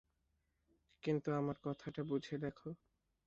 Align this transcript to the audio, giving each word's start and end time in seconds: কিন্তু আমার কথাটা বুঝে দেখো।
কিন্তু 1.03 1.29
আমার 1.33 1.57
কথাটা 1.63 2.01
বুঝে 2.03 2.35
দেখো। 2.37 2.69